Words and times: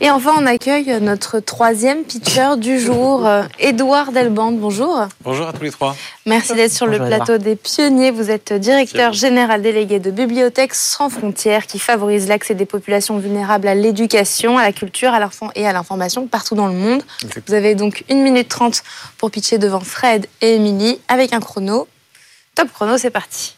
Et 0.00 0.10
enfin, 0.10 0.32
on 0.38 0.46
accueille 0.46 1.00
notre 1.00 1.40
troisième 1.40 2.04
pitcher 2.04 2.56
du 2.58 2.78
jour, 2.78 3.26
Edouard 3.58 4.12
Delbande. 4.12 4.58
Bonjour. 4.58 5.06
Bonjour 5.22 5.48
à 5.48 5.52
tous 5.52 5.62
les 5.62 5.70
trois. 5.70 5.96
Merci 6.26 6.54
d'être 6.54 6.72
sur 6.72 6.86
le 6.86 6.98
plateau 6.98 7.38
des 7.38 7.56
pionniers. 7.56 8.10
Vous 8.10 8.30
êtes 8.30 8.52
directeur 8.52 9.12
général 9.12 9.62
délégué 9.62 9.98
de 9.98 10.10
Bibliothèques 10.10 10.74
sans 10.74 11.08
frontières 11.08 11.66
qui 11.66 11.78
favorise 11.78 12.28
l'accès 12.28 12.54
des 12.54 12.66
populations 12.66 13.18
vulnérables 13.18 13.68
à 13.68 13.74
l'éducation, 13.74 14.58
à 14.58 14.62
la 14.62 14.72
culture 14.72 15.14
à 15.14 15.30
et 15.54 15.66
à 15.66 15.72
l'information 15.72 16.26
partout 16.26 16.54
dans 16.54 16.68
le 16.68 16.74
monde. 16.74 17.02
Vous 17.46 17.54
avez 17.54 17.74
donc 17.74 18.04
une 18.08 18.22
minute 18.22 18.48
trente 18.48 18.82
pour 19.18 19.30
pitcher 19.30 19.58
devant 19.58 19.80
Fred 19.80 20.26
et 20.42 20.54
Émilie 20.54 21.00
avec 21.08 21.32
un 21.32 21.40
chrono. 21.40 21.88
Top 22.54 22.68
chrono, 22.72 22.98
c'est 22.98 23.10
parti. 23.10 23.56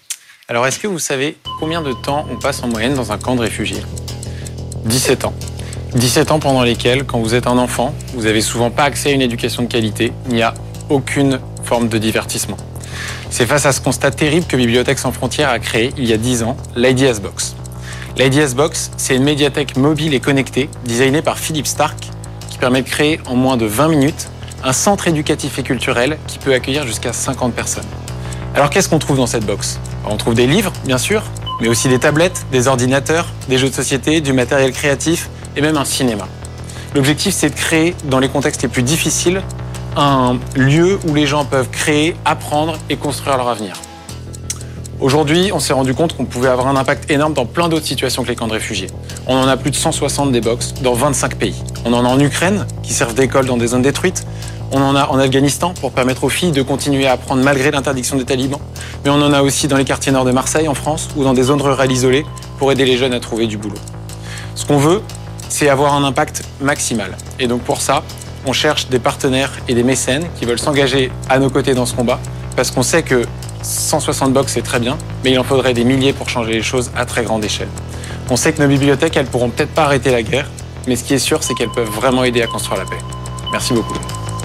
Alors, 0.48 0.66
est-ce 0.66 0.78
que 0.78 0.86
vous 0.86 0.98
savez 0.98 1.36
combien 1.60 1.82
de 1.82 1.92
temps 1.92 2.26
on 2.30 2.36
passe 2.36 2.62
en 2.62 2.68
moyenne 2.68 2.94
dans 2.94 3.12
un 3.12 3.18
camp 3.18 3.36
de 3.36 3.42
réfugiés? 3.42 3.82
17 4.86 5.26
ans. 5.26 5.34
17 5.98 6.30
ans 6.30 6.38
pendant 6.38 6.62
lesquels, 6.62 7.04
quand 7.04 7.18
vous 7.18 7.34
êtes 7.34 7.48
un 7.48 7.58
enfant, 7.58 7.92
vous 8.14 8.22
n'avez 8.22 8.40
souvent 8.40 8.70
pas 8.70 8.84
accès 8.84 9.10
à 9.10 9.12
une 9.12 9.20
éducation 9.20 9.64
de 9.64 9.68
qualité, 9.68 10.12
il 10.28 10.36
n'y 10.36 10.42
a 10.42 10.54
aucune 10.88 11.40
forme 11.64 11.88
de 11.88 11.98
divertissement. 11.98 12.56
C'est 13.30 13.46
face 13.46 13.66
à 13.66 13.72
ce 13.72 13.80
constat 13.80 14.12
terrible 14.12 14.46
que 14.46 14.56
Bibliothèques 14.56 15.00
sans 15.00 15.10
frontières 15.10 15.50
a 15.50 15.58
créé, 15.58 15.92
il 15.98 16.06
y 16.06 16.12
a 16.12 16.16
10 16.16 16.44
ans, 16.44 16.56
l'IDS 16.76 17.20
Box. 17.20 17.56
L'IDS 18.16 18.54
Box, 18.54 18.92
c'est 18.96 19.16
une 19.16 19.24
médiathèque 19.24 19.76
mobile 19.76 20.14
et 20.14 20.20
connectée, 20.20 20.70
designée 20.84 21.20
par 21.20 21.36
Philippe 21.36 21.66
Stark, 21.66 21.98
qui 22.48 22.58
permet 22.58 22.82
de 22.82 22.88
créer 22.88 23.20
en 23.26 23.34
moins 23.34 23.56
de 23.56 23.66
20 23.66 23.88
minutes 23.88 24.28
un 24.62 24.72
centre 24.72 25.08
éducatif 25.08 25.58
et 25.58 25.64
culturel 25.64 26.16
qui 26.28 26.38
peut 26.38 26.54
accueillir 26.54 26.86
jusqu'à 26.86 27.12
50 27.12 27.54
personnes. 27.54 27.86
Alors 28.54 28.70
qu'est-ce 28.70 28.88
qu'on 28.88 29.00
trouve 29.00 29.16
dans 29.16 29.26
cette 29.26 29.44
box? 29.44 29.80
On 30.08 30.16
trouve 30.16 30.34
des 30.34 30.46
livres, 30.46 30.72
bien 30.84 30.98
sûr, 30.98 31.24
mais 31.60 31.68
aussi 31.68 31.88
des 31.88 31.98
tablettes, 31.98 32.46
des 32.52 32.68
ordinateurs, 32.68 33.26
des 33.48 33.58
jeux 33.58 33.68
de 33.68 33.74
société, 33.74 34.20
du 34.20 34.32
matériel 34.32 34.72
créatif, 34.72 35.28
et 35.56 35.60
même 35.60 35.76
un 35.76 35.84
cinéma. 35.84 36.26
L'objectif, 36.94 37.34
c'est 37.34 37.50
de 37.50 37.54
créer, 37.54 37.94
dans 38.04 38.18
les 38.18 38.28
contextes 38.28 38.62
les 38.62 38.68
plus 38.68 38.82
difficiles, 38.82 39.42
un 39.96 40.38
lieu 40.54 40.98
où 41.06 41.14
les 41.14 41.26
gens 41.26 41.44
peuvent 41.44 41.70
créer, 41.70 42.16
apprendre 42.24 42.76
et 42.88 42.96
construire 42.96 43.36
leur 43.36 43.48
avenir. 43.48 43.74
Aujourd'hui, 45.00 45.50
on 45.52 45.60
s'est 45.60 45.72
rendu 45.72 45.94
compte 45.94 46.16
qu'on 46.16 46.24
pouvait 46.24 46.48
avoir 46.48 46.66
un 46.66 46.74
impact 46.74 47.08
énorme 47.08 47.32
dans 47.32 47.46
plein 47.46 47.68
d'autres 47.68 47.86
situations 47.86 48.24
que 48.24 48.28
les 48.28 48.34
camps 48.34 48.48
de 48.48 48.52
réfugiés. 48.52 48.88
On 49.28 49.36
en 49.36 49.46
a 49.46 49.56
plus 49.56 49.70
de 49.70 49.76
160 49.76 50.32
des 50.32 50.40
box 50.40 50.74
dans 50.82 50.92
25 50.92 51.36
pays. 51.36 51.54
On 51.84 51.92
en 51.92 52.04
a 52.04 52.08
en 52.08 52.18
Ukraine, 52.18 52.66
qui 52.82 52.92
servent 52.92 53.14
d'école 53.14 53.46
dans 53.46 53.56
des 53.56 53.68
zones 53.68 53.82
détruites. 53.82 54.26
On 54.72 54.82
en 54.82 54.96
a 54.96 55.06
en 55.06 55.18
Afghanistan 55.20 55.72
pour 55.80 55.92
permettre 55.92 56.24
aux 56.24 56.28
filles 56.28 56.50
de 56.50 56.62
continuer 56.62 57.06
à 57.06 57.12
apprendre 57.12 57.44
malgré 57.44 57.70
l'interdiction 57.70 58.16
des 58.16 58.24
talibans. 58.24 58.58
Mais 59.04 59.10
on 59.10 59.22
en 59.22 59.32
a 59.32 59.42
aussi 59.42 59.68
dans 59.68 59.76
les 59.76 59.84
quartiers 59.84 60.10
nord 60.10 60.24
de 60.24 60.32
Marseille, 60.32 60.66
en 60.66 60.74
France, 60.74 61.08
ou 61.16 61.22
dans 61.22 61.32
des 61.32 61.44
zones 61.44 61.62
rurales 61.62 61.92
isolées 61.92 62.26
pour 62.58 62.72
aider 62.72 62.84
les 62.84 62.96
jeunes 62.96 63.14
à 63.14 63.20
trouver 63.20 63.46
du 63.46 63.56
boulot. 63.56 63.78
Ce 64.56 64.66
qu'on 64.66 64.78
veut, 64.78 65.00
c'est 65.48 65.68
avoir 65.68 65.94
un 65.94 66.04
impact 66.04 66.42
maximal. 66.60 67.16
Et 67.38 67.46
donc 67.46 67.62
pour 67.62 67.80
ça, 67.80 68.02
on 68.46 68.52
cherche 68.52 68.88
des 68.88 68.98
partenaires 68.98 69.52
et 69.68 69.74
des 69.74 69.82
mécènes 69.82 70.26
qui 70.38 70.44
veulent 70.44 70.58
s'engager 70.58 71.10
à 71.28 71.38
nos 71.38 71.50
côtés 71.50 71.74
dans 71.74 71.86
ce 71.86 71.94
combat, 71.94 72.18
parce 72.56 72.70
qu'on 72.70 72.82
sait 72.82 73.02
que 73.02 73.24
160 73.62 74.32
box, 74.32 74.52
c'est 74.52 74.62
très 74.62 74.80
bien, 74.80 74.96
mais 75.24 75.32
il 75.32 75.38
en 75.38 75.44
faudrait 75.44 75.74
des 75.74 75.84
milliers 75.84 76.12
pour 76.12 76.28
changer 76.28 76.52
les 76.52 76.62
choses 76.62 76.90
à 76.96 77.04
très 77.04 77.24
grande 77.24 77.44
échelle. 77.44 77.68
On 78.30 78.36
sait 78.36 78.52
que 78.52 78.62
nos 78.62 78.68
bibliothèques, 78.68 79.16
elles 79.16 79.26
pourront 79.26 79.50
peut-être 79.50 79.72
pas 79.72 79.84
arrêter 79.84 80.10
la 80.10 80.22
guerre, 80.22 80.48
mais 80.86 80.96
ce 80.96 81.04
qui 81.04 81.14
est 81.14 81.18
sûr, 81.18 81.42
c'est 81.42 81.54
qu'elles 81.54 81.72
peuvent 81.72 81.88
vraiment 81.88 82.24
aider 82.24 82.42
à 82.42 82.46
construire 82.46 82.78
la 82.78 82.86
paix. 82.86 82.98
Merci 83.52 83.72
beaucoup. 83.72 83.96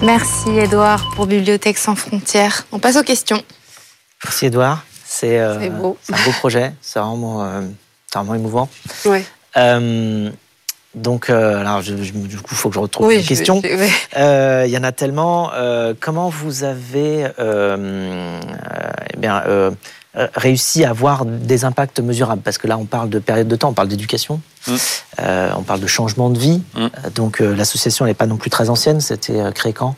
Merci 0.02 0.50
Edouard 0.50 1.10
pour 1.14 1.26
Bibliothèques 1.26 1.78
sans 1.78 1.94
frontières. 1.94 2.66
On 2.72 2.78
passe 2.78 2.96
aux 2.96 3.02
questions. 3.02 3.42
Merci 4.24 4.46
Edouard. 4.46 4.84
C'est 5.06 5.38
euh, 5.38 5.60
un 5.60 5.70
beau 5.70 5.96
projet, 6.38 6.72
c'est 6.80 6.98
vraiment, 6.98 7.44
euh, 7.44 7.60
vraiment, 8.12 8.34
émouvant. 8.34 8.68
Ouais. 9.04 9.24
Euh, 9.56 10.30
donc, 10.94 11.28
euh, 11.28 11.58
alors, 11.60 11.82
du 11.82 12.12
coup, 12.12 12.48
il 12.52 12.56
faut 12.56 12.68
que 12.68 12.74
je 12.74 12.80
retrouve 12.80 13.12
une 13.12 13.24
question. 13.24 13.60
Euh, 14.16 14.64
il 14.66 14.70
y 14.70 14.78
en 14.78 14.84
a 14.84 14.92
tellement. 14.92 15.50
Euh, 15.54 15.94
comment 15.98 16.28
vous 16.28 16.62
avez 16.64 17.26
eh 17.38 19.16
bien, 19.16 19.42
réussi 20.14 20.84
à 20.84 20.90
avoir 20.90 21.24
des 21.24 21.64
impacts 21.64 21.98
mesurables? 22.00 22.42
Parce 22.42 22.58
que 22.58 22.68
là, 22.68 22.78
on 22.78 22.84
parle 22.84 23.10
de 23.10 23.18
période 23.18 23.48
de 23.48 23.56
temps, 23.56 23.70
on 23.70 23.74
parle 23.74 23.88
d'éducation, 23.88 24.40
mm. 24.68 24.74
on 25.56 25.62
parle 25.62 25.80
de 25.80 25.86
changement 25.86 26.30
de 26.30 26.38
vie. 26.38 26.62
Mm. 26.74 26.86
Donc, 27.14 27.40
l'association 27.40 28.04
n'est 28.04 28.14
pas 28.14 28.26
non 28.26 28.36
plus 28.36 28.50
très 28.50 28.70
ancienne. 28.70 29.00
C'était 29.00 29.40
créé 29.52 29.72
quand? 29.72 29.96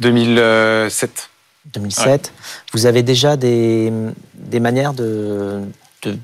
2007. 0.00 1.28
2007. 1.72 2.32
Vous 2.72 2.86
avez 2.86 3.04
déjà 3.04 3.36
des, 3.36 3.92
des 4.34 4.58
manières 4.58 4.94
de, 4.94 5.60
de 6.02 6.18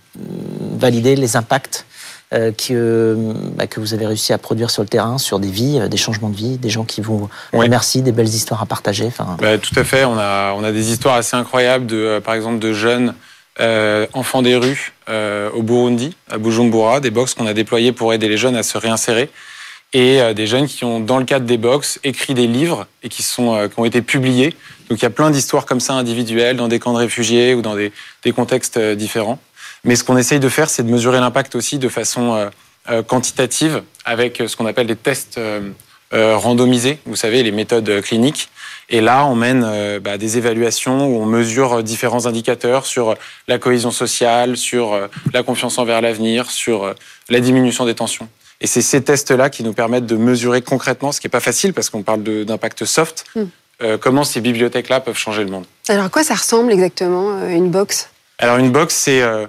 valider 0.76 1.14
les 1.14 1.36
impacts? 1.36 1.84
Euh, 2.34 2.52
que, 2.52 2.72
euh, 2.72 3.32
bah, 3.56 3.66
que 3.66 3.80
vous 3.80 3.94
avez 3.94 4.04
réussi 4.04 4.34
à 4.34 4.38
produire 4.38 4.70
sur 4.70 4.82
le 4.82 4.88
terrain, 4.88 5.16
sur 5.16 5.38
des 5.38 5.50
vies, 5.50 5.78
euh, 5.80 5.88
des 5.88 5.96
changements 5.96 6.28
de 6.28 6.36
vie, 6.36 6.58
des 6.58 6.68
gens 6.68 6.84
qui 6.84 7.00
vous 7.00 7.30
remercient, 7.54 8.02
des 8.02 8.12
belles 8.12 8.28
histoires 8.28 8.60
à 8.60 8.66
partager. 8.66 9.10
Bah, 9.40 9.56
tout 9.56 9.72
à 9.80 9.82
fait. 9.82 10.04
On 10.04 10.18
a, 10.18 10.52
on 10.52 10.62
a 10.62 10.70
des 10.70 10.90
histoires 10.90 11.14
assez 11.14 11.36
incroyables, 11.36 11.86
de, 11.86 12.20
par 12.22 12.34
exemple, 12.34 12.58
de 12.58 12.72
jeunes 12.74 13.14
enfants 14.12 14.42
des 14.42 14.54
rues 14.56 14.92
au 15.08 15.62
Burundi, 15.62 16.14
à 16.30 16.38
Bujumbura, 16.38 17.00
des 17.00 17.10
box 17.10 17.34
qu'on 17.34 17.46
a 17.46 17.54
déployés 17.54 17.92
pour 17.92 18.12
aider 18.12 18.28
les 18.28 18.36
jeunes 18.36 18.54
à 18.54 18.62
se 18.62 18.78
réinsérer. 18.78 19.30
Et 19.92 20.20
des 20.34 20.46
jeunes 20.46 20.68
qui 20.68 20.84
ont, 20.84 21.00
dans 21.00 21.18
le 21.18 21.24
cadre 21.24 21.44
des 21.44 21.56
box, 21.56 21.98
écrit 22.04 22.34
des 22.34 22.46
livres 22.46 22.86
et 23.02 23.08
qui, 23.08 23.24
sont, 23.24 23.68
qui 23.68 23.80
ont 23.80 23.84
été 23.84 24.00
publiés. 24.00 24.54
Donc 24.88 25.00
il 25.00 25.02
y 25.02 25.06
a 25.06 25.10
plein 25.10 25.30
d'histoires 25.30 25.66
comme 25.66 25.80
ça 25.80 25.94
individuelles 25.94 26.56
dans 26.56 26.68
des 26.68 26.78
camps 26.78 26.92
de 26.92 26.98
réfugiés 26.98 27.54
ou 27.54 27.62
dans 27.62 27.74
des, 27.74 27.90
des 28.22 28.30
contextes 28.30 28.78
différents. 28.78 29.40
Mais 29.84 29.96
ce 29.96 30.04
qu'on 30.04 30.16
essaye 30.16 30.40
de 30.40 30.48
faire, 30.48 30.68
c'est 30.70 30.82
de 30.82 30.90
mesurer 30.90 31.20
l'impact 31.20 31.54
aussi 31.54 31.78
de 31.78 31.88
façon 31.88 32.34
euh, 32.34 32.48
euh, 32.90 33.02
quantitative 33.02 33.82
avec 34.04 34.42
ce 34.46 34.56
qu'on 34.56 34.66
appelle 34.66 34.86
des 34.86 34.96
tests 34.96 35.38
euh, 35.38 35.70
randomisés, 36.12 36.98
vous 37.06 37.16
savez, 37.16 37.42
les 37.42 37.52
méthodes 37.52 38.00
cliniques. 38.02 38.48
Et 38.88 39.02
là, 39.02 39.26
on 39.26 39.34
mène 39.34 39.98
bah, 39.98 40.16
des 40.16 40.38
évaluations 40.38 41.06
où 41.06 41.20
on 41.20 41.26
mesure 41.26 41.82
différents 41.82 42.24
indicateurs 42.24 42.86
sur 42.86 43.14
la 43.46 43.58
cohésion 43.58 43.90
sociale, 43.90 44.56
sur 44.56 44.98
la 45.34 45.42
confiance 45.42 45.76
envers 45.76 46.00
l'avenir, 46.00 46.50
sur 46.50 46.94
la 47.28 47.40
diminution 47.40 47.84
des 47.84 47.94
tensions. 47.94 48.26
Et 48.62 48.66
c'est 48.66 48.80
ces 48.80 49.04
tests-là 49.04 49.50
qui 49.50 49.62
nous 49.62 49.74
permettent 49.74 50.06
de 50.06 50.16
mesurer 50.16 50.62
concrètement, 50.62 51.12
ce 51.12 51.20
qui 51.20 51.26
n'est 51.26 51.30
pas 51.30 51.40
facile 51.40 51.74
parce 51.74 51.90
qu'on 51.90 52.02
parle 52.02 52.22
d'impact 52.22 52.86
soft, 52.86 53.26
hmm. 53.36 53.96
comment 54.00 54.24
ces 54.24 54.40
bibliothèques-là 54.40 55.00
peuvent 55.00 55.18
changer 55.18 55.44
le 55.44 55.50
monde. 55.50 55.66
Alors 55.88 56.06
à 56.06 56.08
quoi 56.08 56.24
ça 56.24 56.36
ressemble 56.36 56.72
exactement 56.72 57.46
une 57.46 57.70
box? 57.70 58.08
Alors 58.38 58.58
une 58.58 58.70
box, 58.70 58.94
c'est 58.94 59.20
euh, 59.20 59.46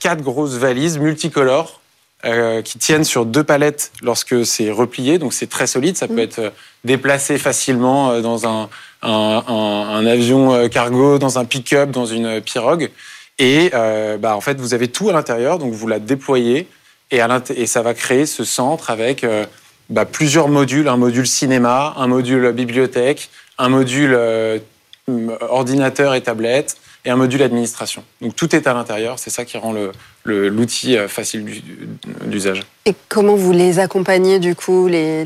quatre 0.00 0.22
grosses 0.22 0.54
valises 0.54 0.98
multicolores 0.98 1.80
euh, 2.24 2.62
qui 2.62 2.78
tiennent 2.78 3.04
sur 3.04 3.26
deux 3.26 3.44
palettes 3.44 3.92
lorsque 4.02 4.46
c'est 4.46 4.70
replié, 4.70 5.18
donc 5.18 5.34
c'est 5.34 5.48
très 5.48 5.66
solide. 5.66 5.96
Ça 5.98 6.08
peut 6.08 6.14
mm. 6.14 6.18
être 6.20 6.38
euh, 6.38 6.50
déplacé 6.82 7.36
facilement 7.36 8.20
dans 8.20 8.48
un, 8.48 8.68
avion 10.06 10.68
cargo, 10.68 11.18
dans 11.18 11.38
un 11.38 11.44
pick-up, 11.44 11.90
dans 11.90 12.06
une 12.06 12.40
pirogue. 12.40 12.90
Et 13.38 13.70
bah, 14.18 14.34
en 14.34 14.40
fait, 14.40 14.58
vous 14.58 14.72
avez 14.72 14.88
tout 14.88 15.10
à 15.10 15.12
l'intérieur, 15.12 15.58
donc 15.58 15.72
vous 15.72 15.86
la 15.86 15.98
déployez 15.98 16.66
et, 17.10 17.20
et, 17.54 17.66
ça 17.66 17.82
va 17.82 17.92
créer 17.92 18.24
ce 18.24 18.44
centre 18.44 18.90
avec 18.90 19.26
bah, 19.90 20.06
plusieurs 20.06 20.48
modules, 20.48 20.88
un 20.88 20.96
module 20.96 21.26
cinéma, 21.26 21.92
un 21.98 22.06
module 22.06 22.52
bibliothèque, 22.52 23.28
un 23.58 23.68
module 23.68 24.18
ordinateur 25.40 26.14
et 26.14 26.20
tablette, 26.20 26.76
et 27.06 27.10
un 27.10 27.16
module 27.16 27.42
administration. 27.42 28.02
Donc 28.20 28.34
tout 28.34 28.54
est 28.54 28.66
à 28.66 28.74
l'intérieur, 28.74 29.18
c'est 29.18 29.30
ça 29.30 29.44
qui 29.44 29.56
rend 29.56 29.72
l'outil 30.24 30.94
le, 30.94 30.98
euh, 30.98 31.08
facile 31.08 31.62
d'usage. 32.24 32.64
Et 32.84 32.94
comment 33.08 33.36
vous 33.36 33.52
les 33.52 33.78
accompagnez 33.78 34.40
du 34.40 34.56
coup, 34.56 34.88
les, 34.88 35.24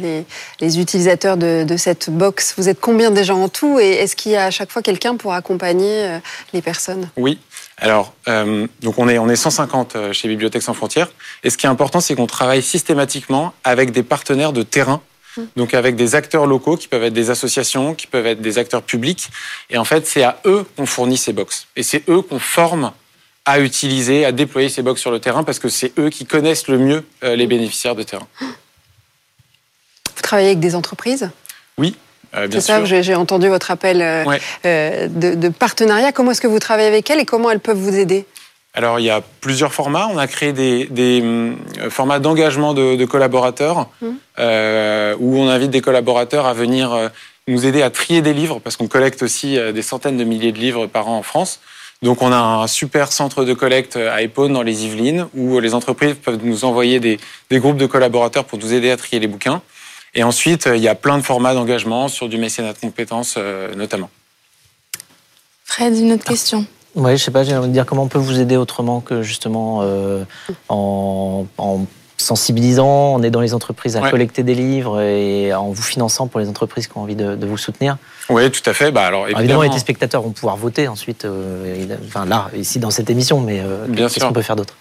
les, 0.60 0.78
utilisateurs 0.78 1.38
de, 1.38 1.76
cette 1.78 2.10
box? 2.10 2.54
Vous 2.58 2.68
êtes 2.68 2.80
combien 2.80 3.10
déjà 3.10 3.34
en 3.34 3.48
tout? 3.48 3.80
Et 3.80 3.92
est-ce 3.92 4.14
qu'il 4.14 4.32
y 4.32 4.36
a 4.36 4.44
à 4.44 4.50
chaque 4.50 4.70
fois 4.70 4.82
quelqu'un 4.82 5.16
pour 5.16 5.32
accompagner 5.32 6.04
euh, 6.04 6.18
les 6.52 6.60
personnes? 6.60 7.08
Oui. 7.16 7.38
Alors, 7.78 8.12
euh, 8.28 8.66
donc 8.82 8.98
on 8.98 9.08
est, 9.08 9.16
on 9.16 9.30
est 9.30 9.36
150 9.36 10.12
chez 10.12 10.28
Bibliothèques 10.28 10.62
sans 10.62 10.74
frontières. 10.74 11.08
Et 11.44 11.48
ce 11.48 11.56
qui 11.56 11.64
est 11.64 11.70
important, 11.70 12.00
c'est 12.00 12.14
qu'on 12.14 12.26
travaille 12.26 12.62
systématiquement 12.62 13.54
avec 13.64 13.90
des 13.90 14.02
partenaires 14.02 14.52
de 14.52 14.62
terrain 14.62 15.00
donc 15.56 15.74
avec 15.74 15.96
des 15.96 16.14
acteurs 16.14 16.46
locaux 16.46 16.76
qui 16.76 16.88
peuvent 16.88 17.04
être 17.04 17.12
des 17.12 17.30
associations, 17.30 17.94
qui 17.94 18.06
peuvent 18.06 18.26
être 18.26 18.40
des 18.40 18.58
acteurs 18.58 18.82
publics. 18.82 19.28
Et 19.70 19.78
en 19.78 19.84
fait, 19.84 20.06
c'est 20.06 20.22
à 20.22 20.40
eux 20.44 20.64
qu'on 20.76 20.86
fournit 20.86 21.16
ces 21.16 21.32
box. 21.32 21.66
Et 21.76 21.82
c'est 21.82 22.08
eux 22.08 22.22
qu'on 22.22 22.38
forme 22.38 22.92
à 23.44 23.60
utiliser, 23.60 24.24
à 24.24 24.32
déployer 24.32 24.68
ces 24.68 24.82
box 24.82 25.00
sur 25.00 25.10
le 25.10 25.18
terrain 25.18 25.44
parce 25.44 25.58
que 25.58 25.68
c'est 25.68 25.98
eux 25.98 26.10
qui 26.10 26.26
connaissent 26.26 26.68
le 26.68 26.78
mieux 26.78 27.04
euh, 27.24 27.36
les 27.36 27.46
bénéficiaires 27.46 27.94
de 27.94 28.02
terrain. 28.02 28.28
travaillez 30.22 30.48
avec 30.48 30.60
des 30.60 30.74
entreprises? 30.74 31.30
Oui, 31.78 31.96
euh, 32.34 32.46
C'est 32.50 32.60
ça, 32.60 32.84
j'ai 32.84 33.14
entendu 33.14 33.48
votre 33.48 33.70
appel 33.70 34.00
euh, 34.02 34.24
euh, 34.64 35.08
de, 35.08 35.48
partenariat. 35.48 36.12
Comment 36.12 36.30
est-ce 36.30 36.40
que 36.40 36.46
vous 36.46 36.58
travaillez 36.58 36.88
avec 36.88 37.10
elles 37.10 37.20
et 37.20 37.24
comment 37.24 37.50
elles 37.50 37.60
peuvent 37.60 37.76
vous 37.76 37.96
aider? 37.96 38.26
Alors, 38.72 39.00
il 39.00 39.04
y 39.04 39.10
a 39.10 39.20
plusieurs 39.40 39.72
formats. 39.72 40.08
On 40.12 40.16
a 40.16 40.28
créé 40.28 40.52
des, 40.52 41.20
hum, 41.20 41.56
formats 41.88 42.20
d'engagement 42.20 42.72
de, 42.72 43.04
collaborateurs 43.04 43.88
mmh. 44.00 44.06
où 45.18 45.38
on 45.38 45.48
invite 45.48 45.70
des 45.70 45.80
collaborateurs 45.80 46.46
à 46.46 46.54
venir 46.54 47.10
nous 47.48 47.66
aider 47.66 47.82
à 47.82 47.90
trier 47.90 48.22
des 48.22 48.32
livres 48.32 48.60
parce 48.60 48.76
qu'on 48.76 48.86
collecte 48.86 49.24
aussi 49.24 49.58
des 49.74 49.82
centaines 49.82 50.16
de 50.16 50.22
milliers 50.22 50.52
de 50.52 50.58
livres 50.58 50.86
par 50.86 51.08
an 51.08 51.18
en 51.18 51.22
France. 51.22 51.58
Donc, 52.02 52.22
on 52.22 52.30
a 52.30 52.36
un 52.36 52.68
super 52.68 53.10
centre 53.10 53.44
de 53.44 53.54
collecte 53.54 53.96
à 53.96 54.22
Épône 54.22 54.52
dans 54.52 54.62
les 54.62 54.84
Yvelines 54.84 55.26
où 55.34 55.58
les 55.58 55.74
entreprises 55.74 56.14
peuvent 56.14 56.38
nous 56.40 56.64
envoyer 56.64 57.00
des 57.00 57.18
groupes 57.58 57.76
de 57.76 57.86
collaborateurs 57.86 58.44
pour 58.44 58.60
nous 58.60 58.72
aider 58.72 58.92
à 58.92 58.96
trier 58.96 59.18
les 59.18 59.26
bouquins. 59.26 59.62
Et 60.14 60.22
ensuite, 60.22 60.68
il 60.72 60.80
y 60.80 60.88
a 60.88 60.94
plein 60.94 61.18
de 61.18 61.22
formats 61.22 61.54
d'engagement 61.54 62.08
sur 62.08 62.28
du 62.28 62.36
mécénat 62.36 62.72
de 62.72 62.78
compétences 62.78 63.34
euh, 63.36 63.74
notamment. 63.74 64.10
Fred, 65.64 65.96
une 65.96 66.12
autre 66.12 66.24
question? 66.24 66.66
Oui, 66.94 67.16
je 67.16 67.22
sais 67.22 67.30
pas, 67.30 67.44
j'ai 67.44 67.56
envie 67.56 67.68
de 67.68 67.72
dire 67.72 67.86
comment 67.86 68.02
on 68.02 68.08
peut 68.08 68.18
vous 68.18 68.40
aider 68.40 68.56
autrement 68.56 69.00
que 69.00 69.22
justement 69.22 69.80
euh, 69.82 70.24
en, 70.68 71.46
sensibilisant, 72.16 73.14
en 73.14 73.22
aidant 73.22 73.40
les 73.40 73.54
entreprises 73.54 73.96
à 73.96 74.10
collecter 74.10 74.42
des 74.42 74.54
livres 74.54 75.00
et 75.00 75.54
en 75.54 75.70
vous 75.70 75.82
finançant 75.82 76.26
pour 76.26 76.40
les 76.40 76.48
entreprises 76.48 76.86
qui 76.86 76.98
ont 76.98 77.02
envie 77.02 77.16
de, 77.16 77.46
vous 77.46 77.56
soutenir. 77.56 77.96
Oui, 78.28 78.50
tout 78.50 78.68
à 78.68 78.72
fait. 78.72 78.90
Bah, 78.90 79.06
alors, 79.06 79.28
évidemment, 79.28 79.62
les 79.62 79.78
spectateurs 79.78 80.22
vont 80.22 80.30
pouvoir 80.30 80.56
voter 80.56 80.88
ensuite, 80.88 81.24
euh, 81.24 81.96
enfin 82.06 82.26
là, 82.26 82.50
ici 82.56 82.78
dans 82.78 82.90
cette 82.90 83.10
émission, 83.10 83.40
mais 83.40 83.62
qu'est-ce 83.96 84.20
qu'on 84.20 84.32
peut 84.32 84.42
faire 84.42 84.56
d'autre? 84.56 84.74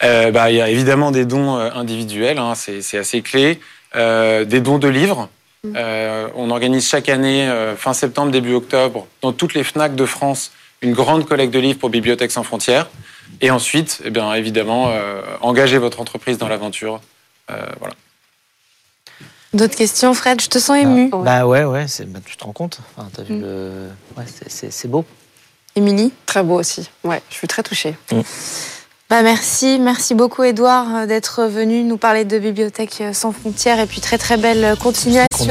Bah, 0.00 0.50
Il 0.50 0.56
y 0.56 0.60
a 0.60 0.68
évidemment 0.68 1.10
des 1.10 1.24
dons 1.24 1.56
individuels, 1.56 2.38
hein, 2.38 2.54
c'est 2.54 2.98
assez 2.98 3.22
clé. 3.22 3.58
Euh, 3.96 4.44
des 4.44 4.60
dons 4.60 4.78
de 4.78 4.88
livres. 4.88 5.28
Mm. 5.62 5.72
Euh, 5.76 6.28
on 6.34 6.50
organise 6.50 6.88
chaque 6.88 7.08
année, 7.08 7.48
euh, 7.48 7.76
fin 7.76 7.92
septembre, 7.92 8.32
début 8.32 8.54
octobre, 8.54 9.06
dans 9.22 9.32
toutes 9.32 9.54
les 9.54 9.62
FNAC 9.62 9.94
de 9.94 10.04
France, 10.04 10.50
une 10.84 10.92
grande 10.92 11.26
collecte 11.26 11.52
de 11.52 11.58
livres 11.58 11.78
pour 11.78 11.90
Bibliothèques 11.90 12.32
sans 12.32 12.44
frontières. 12.44 12.88
Et 13.40 13.50
ensuite, 13.50 14.00
eh 14.04 14.10
bien, 14.10 14.32
évidemment, 14.34 14.92
engagez 15.40 15.78
votre 15.78 16.00
entreprise 16.00 16.38
dans 16.38 16.48
l'aventure. 16.48 17.00
voilà. 17.48 17.94
D'autres 19.54 19.76
questions, 19.76 20.12
Fred? 20.14 20.40
Je 20.40 20.48
te 20.48 20.58
sens 20.58 20.76
ému. 20.76 21.08
Bah, 21.10 21.20
bah 21.24 21.46
ouais, 21.46 21.62
ouais, 21.64 21.86
bah, 22.08 22.18
tu 22.24 22.36
te 22.36 22.44
rends 22.44 22.52
compte. 22.52 22.80
Enfin, 22.96 23.08
as 23.16 23.22
vu 23.22 23.34
mm. 23.34 23.40
le... 23.40 23.88
ouais, 24.16 24.24
c'est 24.48 24.88
beau. 24.88 25.04
Émilie? 25.76 26.12
Très 26.26 26.42
beau 26.42 26.58
aussi. 26.58 26.90
Ouais, 27.04 27.22
je 27.30 27.36
suis 27.36 27.46
très 27.46 27.62
touchée. 27.62 27.94
Mm. 28.12 28.20
Bah 29.10 29.22
merci, 29.22 29.78
merci 29.78 30.14
beaucoup 30.14 30.42
Edouard 30.42 31.06
d'être 31.06 31.44
venu 31.44 31.84
nous 31.84 31.98
parler 31.98 32.24
de 32.24 32.38
Bibliothèque 32.38 33.02
sans 33.12 33.32
frontières 33.32 33.78
et 33.78 33.86
puis 33.86 34.00
très 34.00 34.16
très 34.16 34.38
belle 34.38 34.76
continuation. 34.78 35.46